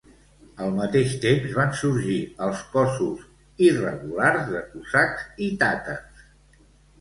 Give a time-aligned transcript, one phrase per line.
[0.67, 2.15] Al mateix temps, van sorgir
[2.45, 3.21] els cossos
[3.67, 6.27] irregulars de cosacs i tàtars.